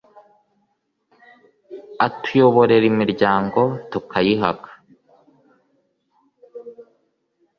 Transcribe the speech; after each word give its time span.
atuyoborera 2.05 2.85
imiryango, 2.93 3.61
tukayihaka 3.89 4.69